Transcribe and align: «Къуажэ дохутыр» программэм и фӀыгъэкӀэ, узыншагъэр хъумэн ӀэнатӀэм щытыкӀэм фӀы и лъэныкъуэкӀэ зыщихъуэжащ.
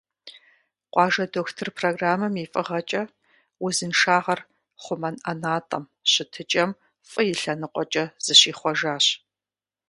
«Къуажэ 0.93 1.25
дохутыр» 1.33 1.69
программэм 1.79 2.33
и 2.43 2.45
фӀыгъэкӀэ, 2.51 3.01
узыншагъэр 3.65 4.39
хъумэн 4.83 5.15
ӀэнатӀэм 5.23 5.83
щытыкӀэм 6.11 6.71
фӀы 7.09 7.21
и 7.31 7.33
лъэныкъуэкӀэ 7.41 8.05
зыщихъуэжащ. 8.23 9.05